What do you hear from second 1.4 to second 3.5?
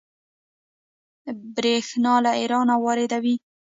بریښنا له ایران واردوي